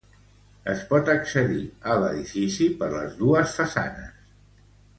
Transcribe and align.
Es 0.71 0.79
pot 0.93 1.11
accedir 1.15 1.59
a 1.91 1.99
l'edifici 2.05 2.71
per 2.81 2.89
les 2.97 3.15
dues 3.21 3.55
façanes. 3.61 4.13